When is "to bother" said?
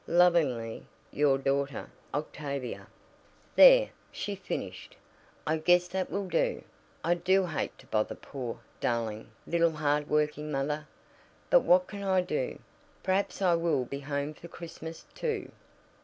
7.77-8.15